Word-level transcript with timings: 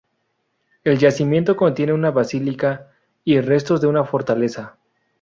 El 0.83 0.97
yacimiento 0.97 1.55
contiene 1.55 1.93
una 1.93 2.09
basílica 2.09 2.87
y 3.23 3.39
restos 3.39 3.81
de 3.81 3.87
una 3.87 4.03
fortaleza. 4.03 4.77